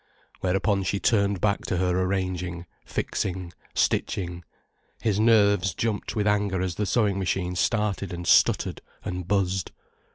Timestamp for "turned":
0.99-1.41